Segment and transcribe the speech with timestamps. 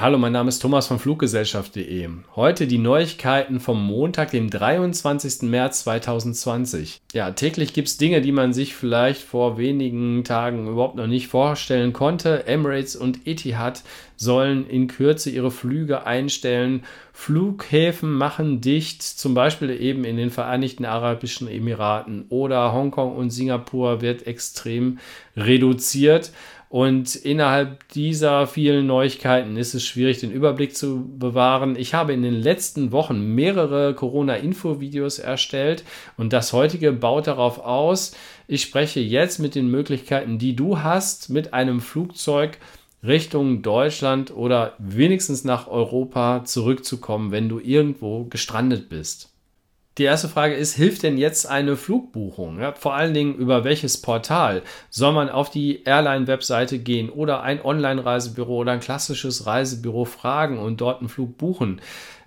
[0.00, 2.08] Hallo, mein Name ist Thomas von Fluggesellschaft.de.
[2.36, 5.42] Heute die Neuigkeiten vom Montag, dem 23.
[5.42, 7.00] März 2020.
[7.14, 11.26] Ja, täglich gibt es Dinge, die man sich vielleicht vor wenigen Tagen überhaupt noch nicht
[11.26, 12.46] vorstellen konnte.
[12.46, 13.82] Emirates und Etihad
[14.16, 16.84] sollen in Kürze ihre Flüge einstellen.
[17.12, 24.00] Flughäfen machen dicht, zum Beispiel eben in den Vereinigten Arabischen Emiraten oder Hongkong und Singapur
[24.00, 25.00] wird extrem
[25.36, 26.30] reduziert.
[26.68, 31.76] Und innerhalb dieser vielen Neuigkeiten ist es schwierig, den Überblick zu bewahren.
[31.76, 35.82] Ich habe in den letzten Wochen mehrere Corona-Info-Videos erstellt
[36.18, 38.14] und das heutige baut darauf aus.
[38.46, 42.58] Ich spreche jetzt mit den Möglichkeiten, die du hast, mit einem Flugzeug
[43.02, 49.30] Richtung Deutschland oder wenigstens nach Europa zurückzukommen, wenn du irgendwo gestrandet bist.
[49.98, 52.60] Die erste Frage ist, hilft denn jetzt eine Flugbuchung?
[52.60, 54.62] Ja, vor allen Dingen über welches Portal?
[54.90, 60.80] Soll man auf die Airline-Webseite gehen oder ein Online-Reisebüro oder ein klassisches Reisebüro fragen und
[60.80, 61.80] dort einen Flug buchen?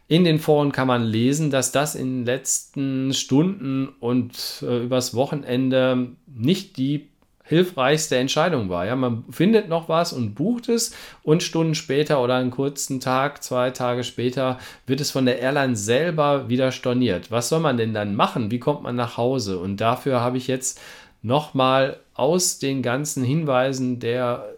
[0.10, 5.16] In den Foren kann man lesen, dass das in den letzten Stunden und äh, übers
[5.16, 7.11] Wochenende nicht die
[7.52, 8.86] hilfreichste Entscheidung war.
[8.86, 13.44] Ja, man findet noch was und bucht es und Stunden später oder einen kurzen Tag,
[13.44, 17.30] zwei Tage später wird es von der Airline selber wieder storniert.
[17.30, 18.52] Was soll man denn dann machen?
[18.52, 19.60] Wie kommt man nach Hause?
[19.60, 20.80] Und dafür habe ich jetzt
[21.22, 24.56] nochmal aus den ganzen Hinweisen der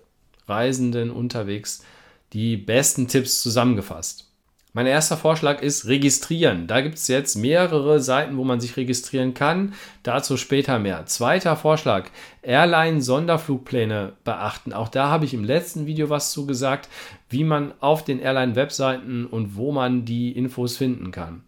[0.47, 1.83] Reisenden unterwegs
[2.31, 4.32] die besten Tipps zusammengefasst.
[4.75, 6.65] Mein erster Vorschlag ist registrieren.
[6.65, 9.75] Da gibt es jetzt mehrere Seiten, wo man sich registrieren kann.
[10.01, 11.05] Dazu später mehr.
[11.05, 12.09] Zweiter Vorschlag,
[12.41, 14.73] Airline-Sonderflugpläne beachten.
[14.73, 16.89] Auch da habe ich im letzten Video was zu gesagt,
[17.29, 21.43] wie man auf den Airline-Webseiten und wo man die Infos finden kann.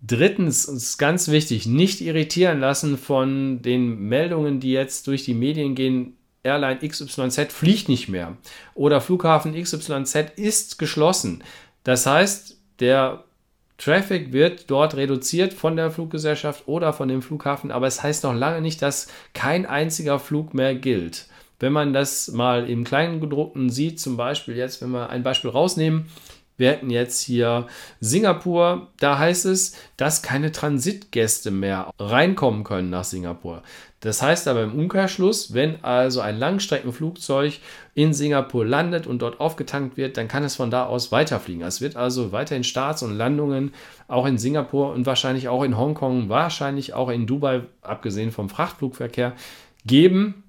[0.00, 5.74] Drittens ist ganz wichtig, nicht irritieren lassen von den Meldungen, die jetzt durch die Medien
[5.74, 6.16] gehen.
[6.44, 8.36] Airline XYZ fliegt nicht mehr
[8.74, 11.42] oder Flughafen XYZ ist geschlossen.
[11.84, 13.24] Das heißt, der
[13.78, 18.34] Traffic wird dort reduziert von der Fluggesellschaft oder von dem Flughafen, aber es heißt noch
[18.34, 21.26] lange nicht, dass kein einziger Flug mehr gilt.
[21.60, 26.06] Wenn man das mal im Kleingedruckten sieht, zum Beispiel jetzt, wenn wir ein Beispiel rausnehmen,
[26.56, 27.66] wir hätten jetzt hier
[28.00, 33.62] Singapur, da heißt es, dass keine Transitgäste mehr reinkommen können nach Singapur.
[34.04, 37.58] Das heißt aber im Umkehrschluss, wenn also ein Langstreckenflugzeug
[37.94, 41.62] in Singapur landet und dort aufgetankt wird, dann kann es von da aus weiterfliegen.
[41.62, 43.72] Es wird also weiterhin Starts und Landungen
[44.06, 49.32] auch in Singapur und wahrscheinlich auch in Hongkong, wahrscheinlich auch in Dubai, abgesehen vom Frachtflugverkehr,
[49.86, 50.43] geben.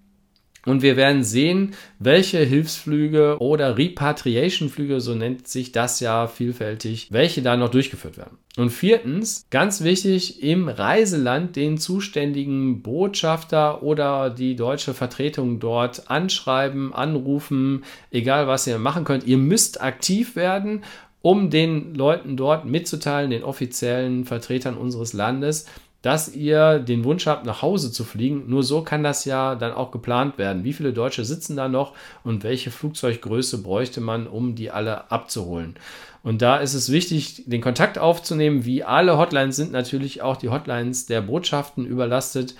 [0.65, 7.41] Und wir werden sehen, welche Hilfsflüge oder Repatriation-Flüge, so nennt sich das ja vielfältig, welche
[7.41, 8.37] da noch durchgeführt werden.
[8.57, 16.93] Und viertens, ganz wichtig, im Reiseland den zuständigen Botschafter oder die deutsche Vertretung dort anschreiben,
[16.93, 19.25] anrufen, egal was ihr machen könnt.
[19.25, 20.83] Ihr müsst aktiv werden,
[21.21, 25.65] um den Leuten dort mitzuteilen, den offiziellen Vertretern unseres Landes,
[26.05, 28.43] dass ihr den Wunsch habt, nach Hause zu fliegen.
[28.47, 30.63] Nur so kann das ja dann auch geplant werden.
[30.63, 31.93] Wie viele Deutsche sitzen da noch
[32.23, 35.75] und welche Flugzeuggröße bräuchte man, um die alle abzuholen?
[36.21, 38.65] Und da ist es wichtig, den Kontakt aufzunehmen.
[38.65, 42.53] Wie alle Hotlines sind natürlich auch die Hotlines der Botschaften überlastet.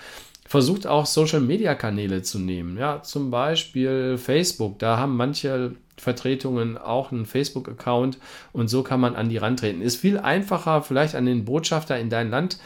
[0.48, 2.76] Versucht auch Social Media Kanäle zu nehmen.
[2.76, 4.80] Ja, zum Beispiel Facebook.
[4.80, 8.18] Da haben manche Vertretungen auch einen Facebook-Account
[8.52, 9.82] und so kann man an die rantreten.
[9.82, 12.58] Ist viel einfacher, vielleicht an den Botschafter in dein Land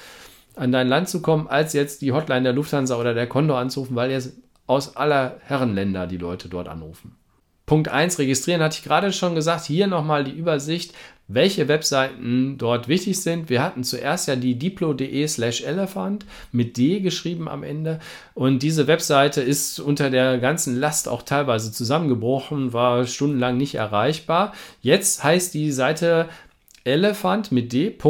[0.57, 3.97] an dein Land zu kommen, als jetzt die Hotline der Lufthansa oder der Condor anzurufen,
[3.97, 4.35] weil jetzt
[4.67, 7.17] aus aller Herrenländer die Leute dort anrufen.
[7.67, 9.65] Punkt 1, registrieren hatte ich gerade schon gesagt.
[9.65, 10.93] Hier nochmal die Übersicht,
[11.29, 13.49] welche Webseiten dort wichtig sind.
[13.49, 18.01] Wir hatten zuerst ja die diplo.de slash elephant mit D geschrieben am Ende.
[18.35, 24.53] Und diese Webseite ist unter der ganzen Last auch teilweise zusammengebrochen, war stundenlang nicht erreichbar.
[24.83, 26.29] Jetzt heißt die Seite
[26.83, 28.01] elephant mit d.diplo.de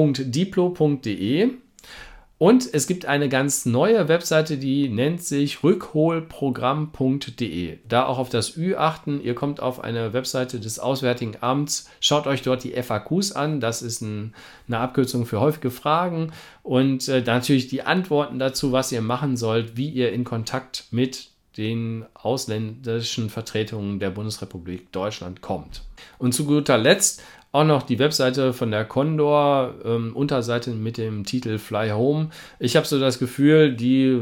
[2.41, 7.77] und es gibt eine ganz neue Webseite, die nennt sich rückholprogramm.de.
[7.87, 9.23] Da auch auf das Ü achten.
[9.23, 11.91] Ihr kommt auf eine Webseite des Auswärtigen Amts.
[12.01, 13.61] Schaut euch dort die FAQs an.
[13.61, 14.35] Das ist ein,
[14.69, 16.33] eine Abkürzung für häufige Fragen.
[16.63, 21.29] Und äh, natürlich die Antworten dazu, was ihr machen sollt, wie ihr in Kontakt mit
[21.59, 25.83] den ausländischen Vertretungen der Bundesrepublik Deutschland kommt.
[26.17, 31.25] Und zu guter Letzt auch noch die Webseite von der Condor, ähm, Unterseite mit dem
[31.25, 32.31] Titel Fly Home.
[32.59, 34.21] Ich habe so das Gefühl, die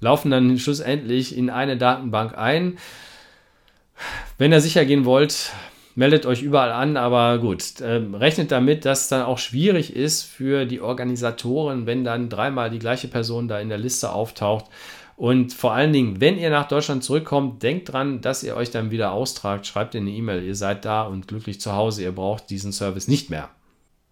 [0.00, 2.78] laufen dann schlussendlich in eine Datenbank ein.
[4.38, 5.52] Wenn ihr sicher gehen wollt,
[5.96, 10.22] meldet euch überall an, aber gut, äh, rechnet damit, dass es dann auch schwierig ist
[10.22, 14.66] für die Organisatoren, wenn dann dreimal die gleiche Person da in der Liste auftaucht.
[15.18, 18.92] Und vor allen Dingen, wenn ihr nach Deutschland zurückkommt, denkt dran, dass ihr euch dann
[18.92, 19.66] wieder austragt.
[19.66, 22.04] Schreibt in eine E-Mail, ihr seid da und glücklich zu Hause.
[22.04, 23.50] Ihr braucht diesen Service nicht mehr.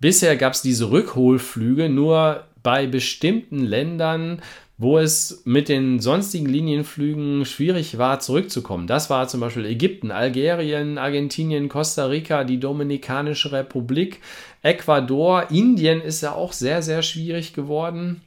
[0.00, 4.42] Bisher gab es diese Rückholflüge nur bei bestimmten Ländern,
[4.78, 8.88] wo es mit den sonstigen Linienflügen schwierig war, zurückzukommen.
[8.88, 14.20] Das war zum Beispiel Ägypten, Algerien, Argentinien, Costa Rica, die Dominikanische Republik,
[14.62, 18.22] Ecuador, Indien ist ja auch sehr, sehr schwierig geworden.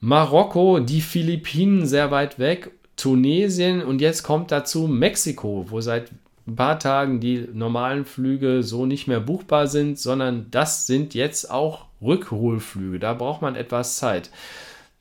[0.00, 6.10] Marokko, die Philippinen sehr weit weg, Tunesien und jetzt kommt dazu Mexiko, wo seit
[6.46, 11.50] ein paar Tagen die normalen Flüge so nicht mehr buchbar sind, sondern das sind jetzt
[11.50, 12.98] auch Rückholflüge.
[12.98, 14.30] Da braucht man etwas Zeit.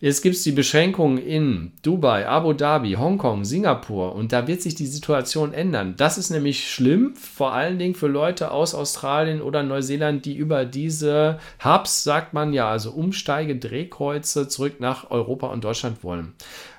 [0.01, 4.73] Jetzt gibt es die Beschränkungen in Dubai, Abu Dhabi, Hongkong, Singapur und da wird sich
[4.73, 5.95] die Situation ändern.
[5.97, 10.63] Das ist nämlich schlimm, vor allen Dingen für Leute aus Australien oder Neuseeland, die über
[10.63, 16.33] diese Hubs, sagt man ja, also Umsteige-Drehkreuze zurück nach Europa und Deutschland wollen.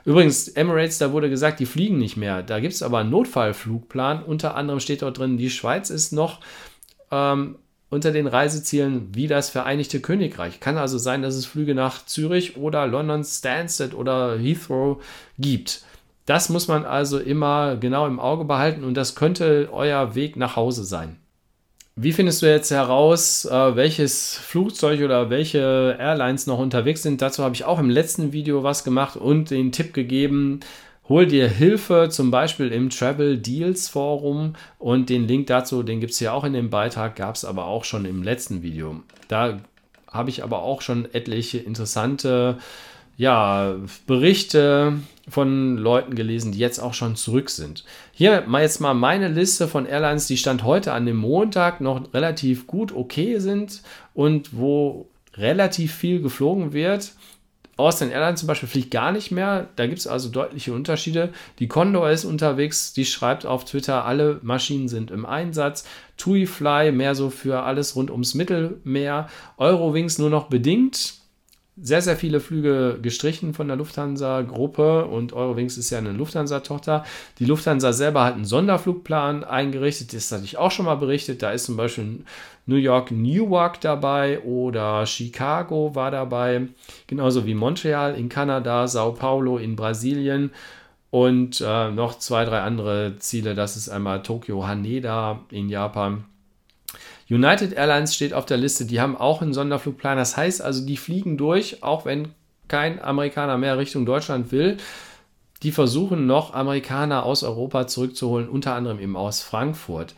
[0.06, 2.42] Übrigens, Emirates, da wurde gesagt, die fliegen nicht mehr.
[2.42, 4.22] Da gibt es aber einen Notfallflugplan.
[4.22, 6.40] Unter anderem steht dort drin, die Schweiz ist noch
[7.10, 7.56] ähm,
[7.90, 10.60] unter den Reisezielen wie das Vereinigte Königreich.
[10.60, 15.02] Kann also sein, dass es Flüge nach Zürich oder London Stansted oder Heathrow
[15.38, 15.82] gibt.
[16.24, 20.54] Das muss man also immer genau im Auge behalten und das könnte euer Weg nach
[20.54, 21.16] Hause sein.
[21.96, 27.20] Wie findest du jetzt heraus, äh, welches Flugzeug oder welche Airlines noch unterwegs sind?
[27.20, 30.60] Dazu habe ich auch im letzten Video was gemacht und den Tipp gegeben,
[31.08, 36.12] Hol dir Hilfe, zum Beispiel im Travel Deals Forum und den Link dazu, den gibt
[36.12, 39.00] es hier auch in dem Beitrag, gab es aber auch schon im letzten Video.
[39.26, 39.58] Da
[40.06, 42.58] habe ich aber auch schon etliche interessante
[43.16, 43.76] ja,
[44.06, 44.94] Berichte
[45.28, 47.84] von Leuten gelesen, die jetzt auch schon zurück sind.
[48.12, 52.66] Hier jetzt mal meine Liste von Airlines, die Stand heute an dem Montag noch relativ
[52.66, 53.82] gut okay sind
[54.14, 57.12] und wo relativ viel geflogen wird.
[57.80, 59.68] Austin Airlines zum Beispiel fliegt gar nicht mehr.
[59.76, 61.30] Da gibt es also deutliche Unterschiede.
[61.58, 65.84] Die Condor ist unterwegs, die schreibt auf Twitter, alle Maschinen sind im Einsatz.
[66.16, 69.28] TUI Fly mehr so für alles rund ums Mittelmeer.
[69.56, 71.19] Eurowings nur noch bedingt
[71.82, 77.04] sehr, sehr viele Flüge gestrichen von der Lufthansa-Gruppe und Eurowings ist ja eine Lufthansa-Tochter.
[77.38, 81.42] Die Lufthansa selber hat einen Sonderflugplan eingerichtet, das hatte ich auch schon mal berichtet.
[81.42, 82.24] Da ist zum Beispiel
[82.66, 86.68] New York Newark dabei oder Chicago war dabei,
[87.06, 90.50] genauso wie Montreal in Kanada, Sao Paulo in Brasilien
[91.10, 93.54] und äh, noch zwei, drei andere Ziele.
[93.54, 96.24] Das ist einmal Tokio Haneda in Japan
[97.30, 100.16] United Airlines steht auf der Liste, die haben auch einen Sonderflugplan.
[100.18, 102.28] Das heißt also, die fliegen durch, auch wenn
[102.66, 104.78] kein Amerikaner mehr Richtung Deutschland will.
[105.62, 110.14] Die versuchen noch Amerikaner aus Europa zurückzuholen, unter anderem eben aus Frankfurt.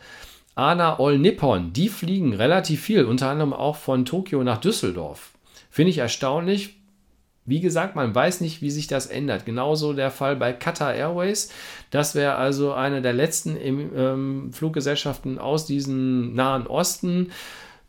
[0.55, 5.31] Ana All Nippon, die fliegen relativ viel, unter anderem auch von Tokio nach Düsseldorf.
[5.69, 6.75] Finde ich erstaunlich,
[7.45, 9.45] wie gesagt, man weiß nicht, wie sich das ändert.
[9.45, 11.51] Genauso der Fall bei Qatar Airways.
[11.91, 17.31] Das wäre also eine der letzten ähm, Fluggesellschaften aus diesem Nahen Osten.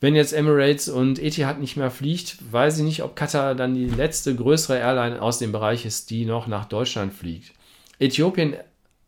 [0.00, 3.88] Wenn jetzt Emirates und Etihad nicht mehr fliegt, weiß ich nicht, ob Qatar dann die
[3.88, 7.52] letzte größere Airline aus dem Bereich ist, die noch nach Deutschland fliegt.
[8.00, 8.54] Äthiopien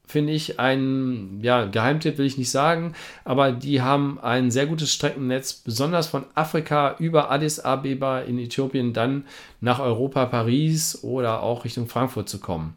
[0.07, 2.95] finde ich, ein ja, Geheimtipp will ich nicht sagen,
[3.25, 8.93] aber die haben ein sehr gutes Streckennetz, besonders von Afrika über Addis Abeba in Äthiopien
[8.93, 9.25] dann
[9.61, 12.75] nach Europa, Paris oder auch Richtung Frankfurt zu kommen.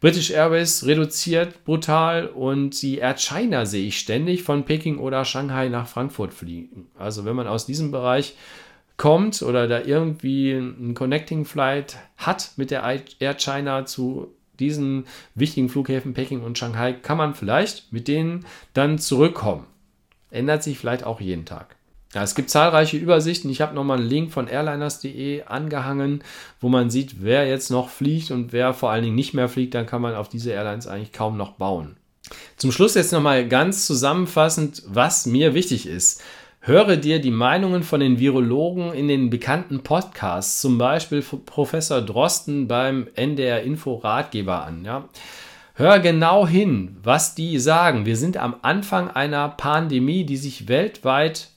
[0.00, 5.68] British Airways reduziert brutal und die Air China sehe ich ständig von Peking oder Shanghai
[5.68, 6.86] nach Frankfurt fliegen.
[6.98, 8.34] Also wenn man aus diesem Bereich
[8.96, 12.82] kommt oder da irgendwie ein Connecting Flight hat mit der
[13.18, 18.98] Air China zu diesen wichtigen Flughäfen Peking und Shanghai kann man vielleicht mit denen dann
[18.98, 19.66] zurückkommen.
[20.30, 21.76] Ändert sich vielleicht auch jeden Tag.
[22.14, 23.50] Ja, es gibt zahlreiche Übersichten.
[23.50, 26.24] Ich habe nochmal einen Link von airliners.de angehangen,
[26.60, 29.74] wo man sieht, wer jetzt noch fliegt und wer vor allen Dingen nicht mehr fliegt.
[29.74, 31.96] Dann kann man auf diese Airlines eigentlich kaum noch bauen.
[32.56, 36.22] Zum Schluss jetzt nochmal ganz zusammenfassend, was mir wichtig ist.
[36.62, 42.68] Höre dir die Meinungen von den Virologen in den bekannten Podcasts, zum Beispiel Professor Drosten
[42.68, 44.84] beim NDR Info Ratgeber an.
[44.84, 45.08] Ja.
[45.72, 48.04] Hör genau hin, was die sagen.
[48.04, 51.48] Wir sind am Anfang einer Pandemie, die sich weltweit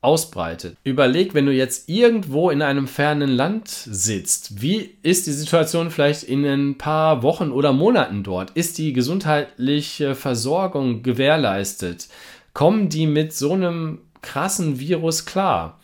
[0.00, 0.76] ausbreitet.
[0.82, 6.24] Überleg, wenn du jetzt irgendwo in einem fernen Land sitzt, wie ist die Situation vielleicht
[6.24, 8.50] in ein paar Wochen oder Monaten dort?
[8.50, 12.08] Ist die gesundheitliche Versorgung gewährleistet?
[12.54, 15.78] Kommen die mit so einem krassen Virus klar.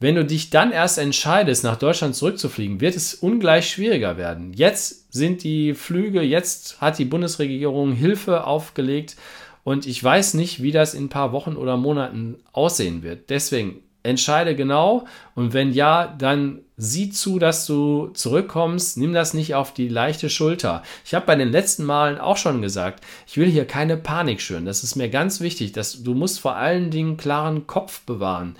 [0.00, 4.52] Wenn du dich dann erst entscheidest, nach Deutschland zurückzufliegen, wird es ungleich schwieriger werden.
[4.52, 9.16] Jetzt sind die Flüge, jetzt hat die Bundesregierung Hilfe aufgelegt
[9.64, 13.28] und ich weiß nicht, wie das in ein paar Wochen oder Monaten aussehen wird.
[13.28, 18.96] Deswegen entscheide genau und wenn ja, dann sieh zu, dass du zurückkommst.
[18.96, 20.82] Nimm das nicht auf die leichte Schulter.
[21.04, 24.64] Ich habe bei den letzten Malen auch schon gesagt, ich will hier keine Panik schüren.
[24.64, 25.72] Das ist mir ganz wichtig.
[25.72, 28.56] Dass, du musst vor allen Dingen klaren Kopf bewahren.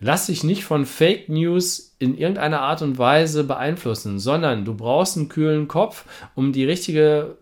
[0.00, 5.16] Lass dich nicht von Fake News in irgendeiner Art und Weise beeinflussen, sondern du brauchst
[5.16, 7.36] einen kühlen Kopf, um die richtige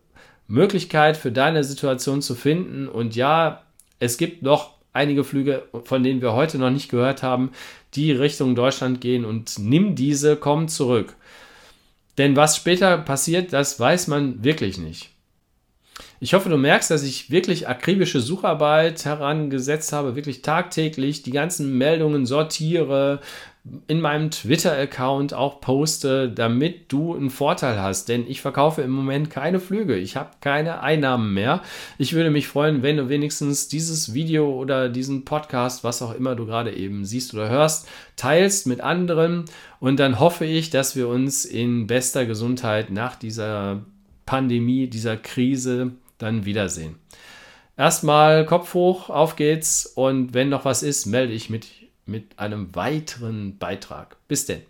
[0.46, 2.88] Möglichkeit für deine Situation zu finden.
[2.88, 3.62] Und ja,
[4.00, 7.50] es gibt noch einige Flüge, von denen wir heute noch nicht gehört haben,
[7.94, 11.16] die Richtung Deutschland gehen und nimm diese, komm zurück.
[12.18, 15.10] Denn was später passiert, das weiß man wirklich nicht.
[16.22, 21.78] Ich hoffe, du merkst, dass ich wirklich akribische Sucharbeit herangesetzt habe, wirklich tagtäglich die ganzen
[21.78, 23.20] Meldungen sortiere,
[23.86, 28.10] in meinem Twitter-Account auch poste, damit du einen Vorteil hast.
[28.10, 29.96] Denn ich verkaufe im Moment keine Flüge.
[29.96, 31.62] Ich habe keine Einnahmen mehr.
[31.96, 36.36] Ich würde mich freuen, wenn du wenigstens dieses Video oder diesen Podcast, was auch immer
[36.36, 39.46] du gerade eben siehst oder hörst, teilst mit anderen.
[39.78, 43.82] Und dann hoffe ich, dass wir uns in bester Gesundheit nach dieser
[44.26, 46.96] Pandemie, dieser Krise dann wiedersehen.
[47.76, 51.66] Erstmal Kopf hoch, auf geht's und wenn noch was ist, melde ich mit
[52.10, 54.16] mit einem weiteren Beitrag.
[54.28, 54.62] Bis denn.